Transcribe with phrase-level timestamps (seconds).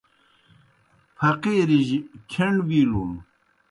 [1.17, 1.99] پھقِیرِجیْ
[2.31, 3.11] کھیݨ وِیلُن۔